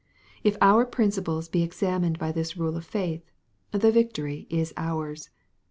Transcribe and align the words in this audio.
If 0.43 0.57
our 0.61 0.83
principles 0.87 1.47
be 1.47 1.61
examined 1.61 2.17
by 2.17 2.31
this 2.31 2.57
rule 2.57 2.75
of 2.75 2.85
faith, 2.87 3.21
the 3.71 3.91
victory 3.91 4.47
is 4.49 4.73
ours. 4.75 5.29